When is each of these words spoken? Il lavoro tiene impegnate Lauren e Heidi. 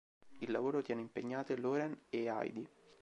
Il 0.39 0.49
lavoro 0.49 0.81
tiene 0.81 1.01
impegnate 1.01 1.55
Lauren 1.59 1.95
e 2.09 2.23
Heidi. 2.25 2.67